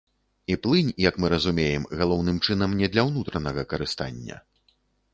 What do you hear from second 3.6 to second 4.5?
карыстання.